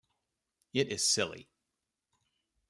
[0.73, 1.47] It is silly.